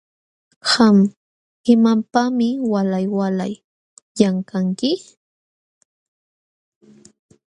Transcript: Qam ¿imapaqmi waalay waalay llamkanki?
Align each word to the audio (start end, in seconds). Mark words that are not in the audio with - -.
Qam 0.69 0.97
¿imapaqmi 1.71 2.47
waalay 2.71 3.05
waalay 3.17 3.53
llamkanki? 4.17 4.91